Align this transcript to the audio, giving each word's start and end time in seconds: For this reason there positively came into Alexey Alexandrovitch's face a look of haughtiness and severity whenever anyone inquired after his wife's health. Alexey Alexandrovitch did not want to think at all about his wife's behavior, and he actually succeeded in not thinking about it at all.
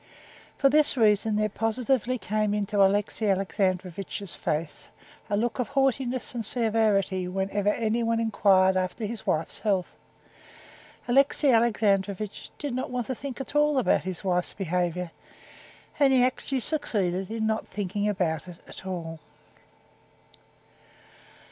For 0.57 0.67
this 0.67 0.97
reason 0.97 1.35
there 1.35 1.47
positively 1.47 2.17
came 2.17 2.55
into 2.55 2.83
Alexey 2.83 3.27
Alexandrovitch's 3.29 4.33
face 4.33 4.87
a 5.29 5.37
look 5.37 5.59
of 5.59 5.67
haughtiness 5.67 6.33
and 6.33 6.43
severity 6.43 7.27
whenever 7.27 7.69
anyone 7.69 8.19
inquired 8.19 8.75
after 8.75 9.05
his 9.05 9.27
wife's 9.27 9.59
health. 9.59 9.95
Alexey 11.07 11.51
Alexandrovitch 11.51 12.49
did 12.57 12.73
not 12.73 12.89
want 12.89 13.05
to 13.05 13.13
think 13.13 13.39
at 13.39 13.55
all 13.55 13.77
about 13.77 14.01
his 14.01 14.23
wife's 14.23 14.53
behavior, 14.53 15.11
and 15.99 16.11
he 16.11 16.23
actually 16.23 16.61
succeeded 16.61 17.29
in 17.29 17.45
not 17.45 17.67
thinking 17.67 18.09
about 18.09 18.47
it 18.47 18.59
at 18.67 18.87
all. 18.87 19.19